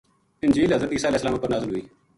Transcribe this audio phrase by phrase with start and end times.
[0.43, 1.83] انجیل حضٖرت عیسی علیہ السلام اپر نازل ہوئی۔